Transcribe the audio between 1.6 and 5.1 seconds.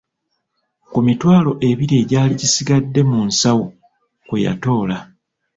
ebiri egyali gisigadde mu nsawo kwe yatoola.